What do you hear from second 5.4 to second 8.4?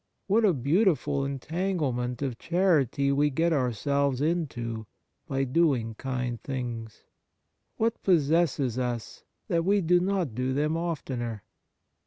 doing kind things! What pos